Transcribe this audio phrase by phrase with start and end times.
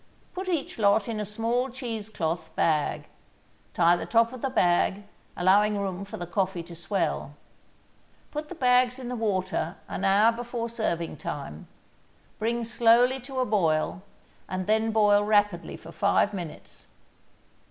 [0.33, 3.05] Put each lot in a small cheese cloth bag;
[3.75, 5.03] tie the top of the bag,
[5.37, 7.35] allowing room for the coffee to swell.
[8.31, 11.67] Put the bags in the water an hour before serving time,
[12.39, 14.01] bring slowly to a boil,
[14.49, 16.87] and then boil rapidly for five minutes.